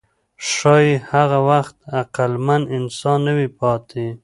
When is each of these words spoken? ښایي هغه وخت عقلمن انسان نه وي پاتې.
ښایي 0.49 0.93
هغه 1.11 1.39
وخت 1.49 1.75
عقلمن 1.99 2.61
انسان 2.77 3.17
نه 3.27 3.33
وي 3.37 3.47
پاتې. 3.59 4.05